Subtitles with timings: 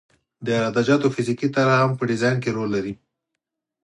[0.45, 2.93] د عراده جاتو فزیکي طرح هم په ډیزاین کې رول لري